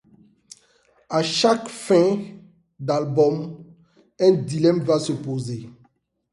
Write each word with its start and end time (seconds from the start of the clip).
À 1.11 1.21
chaque 1.21 1.67
fin 1.67 2.17
d’album, 2.79 3.63
un 4.19 4.31
dilemme 4.31 4.79
va 4.81 4.97
se 4.97 5.13
poser. 5.13 5.69